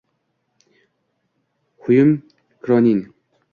[1.85, 2.17] Hyum
[2.63, 3.13] Kronin